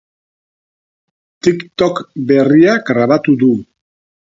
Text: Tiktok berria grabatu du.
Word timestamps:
Tiktok 1.49 2.03
berria 2.33 2.75
grabatu 2.91 3.41
du. 3.45 3.57